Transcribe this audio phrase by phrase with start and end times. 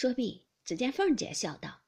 [0.00, 1.82] 说毕，只见凤姐笑道：“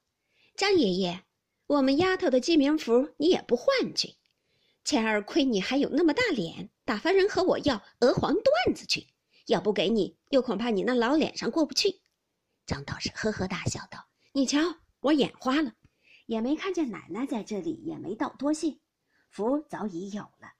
[0.54, 1.22] 张爷爷，
[1.66, 4.16] 我们丫头的记名符你也不换去，
[4.84, 9.06] 前儿亏你还有那么大脸，打发人和我要鹅黄缎子去，
[9.46, 12.02] 要不给你，又恐怕你那老脸上过不去。”
[12.66, 14.58] 张道士呵呵大笑道：“你瞧，
[15.00, 15.72] 我眼花了，
[16.26, 18.76] 也没看见奶奶在这里，也没道多谢。
[19.30, 20.52] 符早已有了，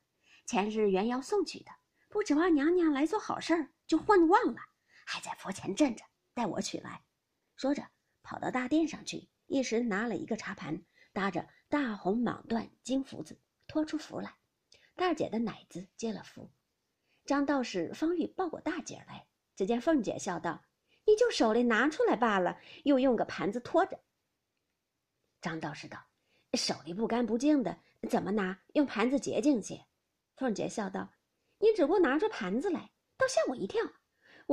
[0.47, 1.71] 前日原要送去的，
[2.09, 4.61] 不指望娘娘来做好事儿，就混忘了，
[5.05, 7.03] 还在佛前镇着，待我取来。”
[7.57, 7.87] 说着，
[8.23, 14.35] 跑到大殿上去，一时拿了一个茶盘，搭着大红蟒缎金福子，托出福来。
[14.95, 16.51] 大姐的奶子接了福，
[17.25, 20.65] 张道士方欲抱过大姐来，只见凤姐笑道
[21.07, 23.99] ：“你就手里拿出来罢了，又用个盘子托着。”
[25.41, 25.99] 张道士道
[26.55, 27.79] ：“手里不干不净的，
[28.11, 28.61] 怎么拿？
[28.75, 29.87] 用盘子洁净些。”
[30.37, 31.13] 凤姐笑道
[31.59, 33.81] ：“你只顾拿出盘子来，倒吓我一跳。”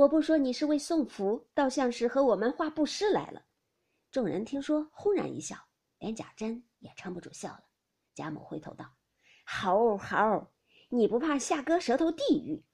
[0.00, 3.44] 我不说你是为送福，倒像是和我们画布施来了。
[4.10, 5.58] 众人听说，轰然一笑，
[5.98, 7.64] 连贾珍也撑不住笑了。
[8.14, 8.94] 贾母回头道
[9.44, 10.50] ：“猴猴，
[10.88, 12.64] 你不怕下割舌头地狱？”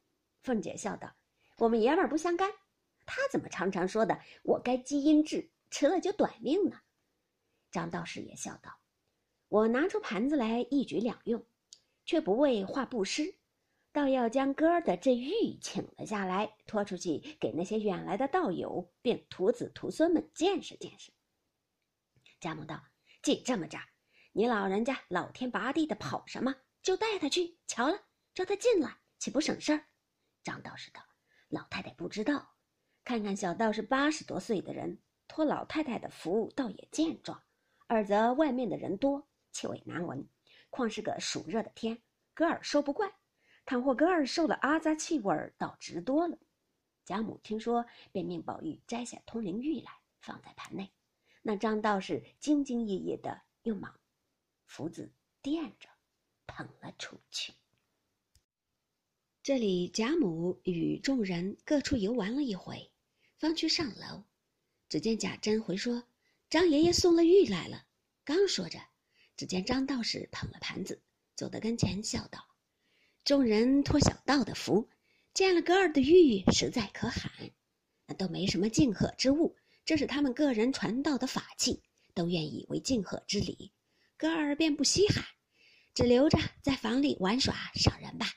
[0.45, 1.17] 凤姐笑道
[1.59, 2.49] ：“我们爷们儿不相干，
[3.05, 6.79] 他怎么常常说的我该积阴质，迟了就短命呢？”
[7.73, 8.71] 张道士也笑道
[9.51, 11.45] ：“我拿出盘子来，一举两用，
[12.05, 13.35] 却不为画布施。”
[13.97, 21.11] 倒要将哥儿的这玉请了下来，拖出去给那些远来的道友并徒子徒孙们见识见识。
[22.39, 22.79] 贾母道
[23.25, 23.79] ：“既这么着，
[24.33, 26.55] 你老人家老天拔地的跑什么？
[26.83, 27.99] 就带他去瞧了，
[28.35, 29.87] 叫他进来，岂不省事儿？”
[30.45, 31.01] 张道士道
[31.49, 32.51] ：“老太太不知道，
[33.03, 37.39] 看看小道士八十多岁的人，托老太太的福，倒也健壮；
[37.87, 40.29] 二则外面的人多，气味难闻，
[40.69, 42.03] 况是个暑热的天，
[42.35, 43.11] 哥儿受不惯。”
[43.67, 46.39] 倘或根儿受了阿扎气味，倒直多了。
[47.05, 50.93] 贾母听说，便命宝玉摘下通灵玉来，放在盘内。
[51.43, 53.91] 那张道士兢兢业业的，用蟒
[54.67, 55.89] 福子垫着，
[56.47, 57.53] 捧了出去。
[59.43, 62.91] 这里贾母与众人各处游玩了一回，
[63.37, 64.25] 方去上楼，
[64.89, 66.05] 只见贾珍回说
[66.49, 67.85] ：“张爷爷送了玉来了。”
[68.25, 68.81] 刚说着，
[69.37, 71.03] 只见张道士捧了盘子，
[71.35, 72.56] 走到跟前，笑道。
[73.27, 74.89] 众人托小道的福，
[75.35, 77.51] 见了哥儿的玉，实在可喊。
[78.07, 81.83] 那都没什么敬贺之物，这是他们个人传道的法器，
[82.15, 83.73] 都愿意为敬贺之礼。
[84.17, 85.25] 哥儿便不稀罕，
[85.93, 88.29] 只留着在房里玩耍赏人吧。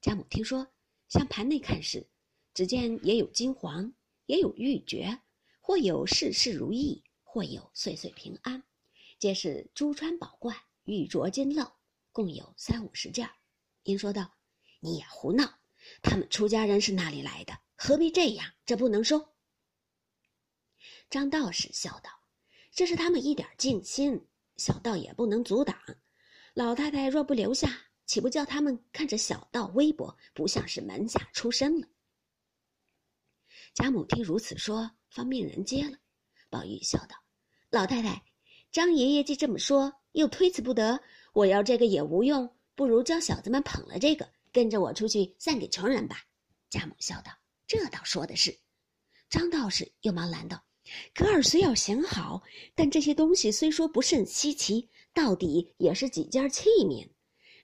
[0.00, 0.66] 贾母听说，
[1.08, 2.08] 向盘内看时，
[2.54, 3.94] 只见也有金黄，
[4.26, 5.20] 也有玉珏，
[5.60, 8.64] 或有事事如意，或有岁岁平安，
[9.20, 10.56] 皆是珠穿宝冠，
[10.86, 11.75] 玉镯金镂。
[12.16, 13.28] 共有三五十件，
[13.82, 14.32] 因说道
[14.80, 15.58] ：“你也胡闹！
[16.00, 17.58] 他们出家人是哪里来的？
[17.74, 18.54] 何必这样？
[18.64, 19.34] 这不能收。”
[21.10, 22.10] 张道士笑道
[22.72, 24.26] ：“这是他们一点静心，
[24.56, 25.78] 小道也不能阻挡。
[26.54, 27.68] 老太太若不留下，
[28.06, 31.86] 岂不叫他们看着小道微薄，不像是门下出身了？”
[33.76, 35.98] 贾母听如此说，方命人接了。
[36.48, 37.16] 宝玉笑道
[37.68, 38.24] ：“老太太，
[38.72, 40.98] 张爷爷既这么说，又推辞不得。”
[41.36, 46.24] 我要这个也无用，不如叫小子们捧了这个，跟着我出去散给穷人吧。
[46.70, 47.30] 贾母笑道
[47.68, 48.58] ：“这倒说的是。”
[49.28, 50.64] 张道士又忙拦道
[51.14, 52.42] ：“哥儿虽要行好，
[52.74, 57.06] 但这些东西虽说不甚稀奇，到底也是几件器皿。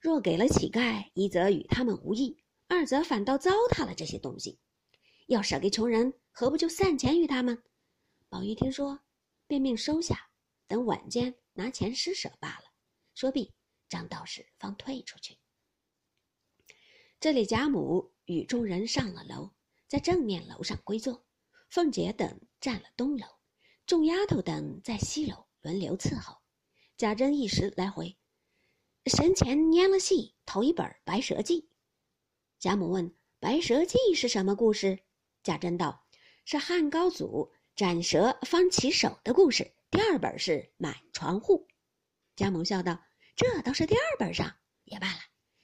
[0.02, 2.36] 若给了乞丐，一则与他们无益，
[2.68, 4.58] 二则反倒糟蹋了这些东西。
[5.28, 7.56] 要舍给穷人，何不就散钱与他们？”
[8.28, 9.00] 宝玉听说，
[9.46, 10.28] 便命收下，
[10.68, 12.64] 等晚间拿钱施舍罢了。
[13.14, 13.50] 说毕。
[13.92, 15.36] 张道士方退出去。
[17.20, 19.50] 这里贾母与众人上了楼，
[19.86, 21.26] 在正面楼上归坐，
[21.68, 23.26] 凤姐等占了东楼，
[23.84, 26.38] 众丫头等在西楼轮流伺候。
[26.96, 28.16] 贾珍一时来回，
[29.04, 31.60] 神前拈了戏，头一本《白蛇记》。
[32.58, 33.10] 贾母问
[33.40, 35.00] ：“《白蛇记》是什么故事？”
[35.44, 36.06] 贾珍道
[36.46, 39.74] ：“是汉高祖斩蛇方起手的故事。
[39.90, 41.68] 第二本是满床户。”
[42.34, 42.98] 贾母笑道。
[43.42, 45.18] 这倒是第二本上也罢了，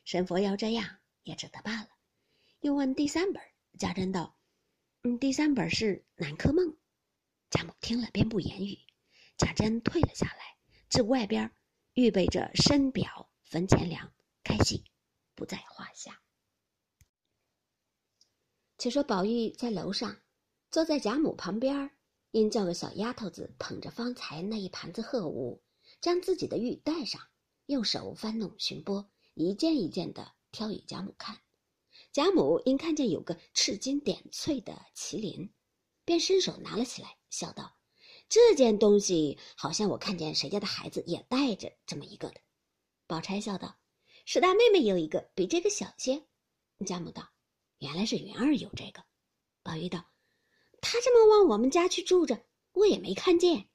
[0.05, 1.89] 神佛要这样也只得罢了。
[2.59, 3.41] 又问第三本，
[3.79, 4.37] 贾珍道
[5.05, 6.77] ：“嗯，第三本是南柯梦。”
[7.51, 8.77] 贾母听了便不言语。
[9.37, 10.57] 贾珍退了下来，
[10.89, 11.53] 至外边
[11.93, 14.83] 预备着深表坟前粮，开戏
[15.37, 16.21] 不在话下。
[18.77, 20.21] 且说宝玉在楼上
[20.69, 21.97] 坐在贾母旁边，
[22.33, 25.63] 因叫个小丫头子捧着方才那一盘子贺物，
[26.01, 27.23] 将自己的玉带上。
[27.69, 31.39] 用手翻弄寻波，一件一件的挑与贾母看。
[32.13, 35.53] 贾母因看见有个赤金点翠的麒麟，
[36.07, 37.77] 便伸手拿了起来，笑道
[38.27, 42.41] ：“这件东西好像我看见谁家的孩子也带着这么一个的。”
[43.07, 43.79] 宝钗笑道
[44.25, 46.25] ：“史大妹妹有一个，比这个小些。”
[46.87, 47.29] 贾母道
[47.81, 49.05] ：“原来是云儿有这个。”
[49.63, 50.07] 宝玉道
[50.81, 53.69] ：“她这么往我们家去住着，我也没看见。”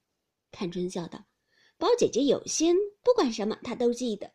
[0.50, 1.26] 探春笑道
[1.78, 4.34] ：“宝姐姐有心，不管什么她都记得。”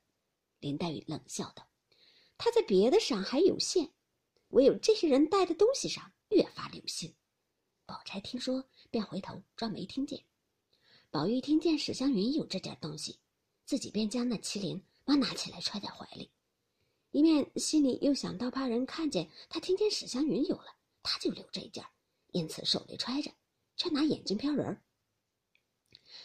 [0.61, 1.69] 林黛玉冷笑道
[2.37, 3.91] ：“她在别的上还有限，
[4.49, 7.15] 唯有这些人带的东西上越发留心。”
[7.87, 10.25] 宝钗听说，便回头装没听见。
[11.11, 13.19] 宝玉听见史湘云有这件东西，
[13.65, 16.31] 自己便将那麒麟忙拿起来揣在怀里，
[17.13, 21.83] 一面心里又想到怕人看见他听见史湘云有了，他就留这件，
[22.33, 23.33] 因此手里揣着，
[23.77, 24.83] 却拿眼睛瞟人儿。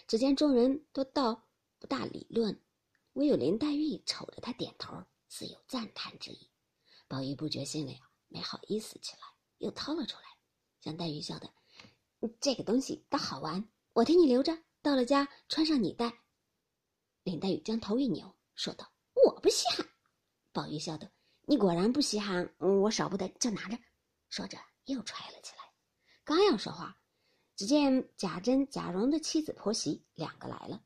[0.07, 1.47] 只见众人都道
[1.79, 2.59] 不大理论，
[3.13, 6.49] 唯有林黛玉瞅着他点头，似有赞叹之意。
[7.07, 9.21] 宝玉不觉心里没好意思起来，
[9.57, 10.23] 又掏了出来。
[10.81, 11.49] 向黛玉笑的，
[12.39, 16.21] 这个东西倒好玩，我替你留着，到了家穿上你戴。
[17.23, 18.91] 林黛玉将头一扭，说道
[19.25, 19.87] ：“我不稀罕。”
[20.51, 21.07] 宝玉笑道
[21.47, 23.77] ：“你果然不稀罕，我少不得就拿着。”
[24.29, 25.63] 说着又揣了起来。
[26.25, 26.97] 刚要说话，
[27.55, 30.81] 只见贾珍、贾蓉的妻子婆媳两个来了，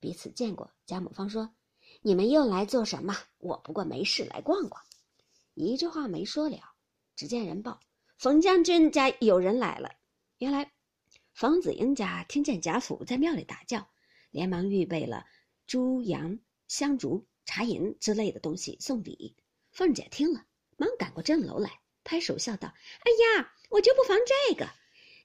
[0.00, 0.70] 彼此见过。
[0.84, 1.54] 贾母方说
[2.02, 3.16] ：“你们又来做什么？
[3.38, 4.82] 我不过没事来逛逛。”
[5.54, 6.58] 一句话没说了，
[7.14, 7.78] 只见人报。
[8.18, 9.90] 冯将军家有人来了。
[10.38, 10.72] 原来，
[11.34, 13.86] 冯子英家听见贾府在庙里打叫，
[14.30, 15.24] 连忙预备了
[15.66, 19.36] 猪羊、香烛、茶银之类的东西送礼。
[19.70, 20.44] 凤姐听了，
[20.76, 22.68] 忙赶过正楼来，拍手笑道
[23.04, 24.68] ：“哎呀，我就不妨这个。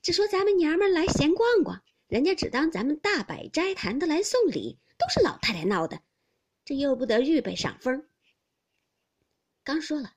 [0.02, 6.02] 只说咱们娘们来闲逛逛，人家只当咱们大摆斋坛的来送礼，都是老太太闹的，
[6.66, 8.08] 这又不得预备赏风。”
[9.64, 10.14] 刚说了。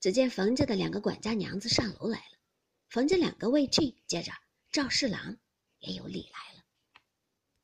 [0.00, 2.38] 只见冯家的两个管家娘子上楼来了，
[2.90, 4.32] 冯家两个未去，接着
[4.70, 5.38] 赵侍郎
[5.78, 6.53] 也有礼来了。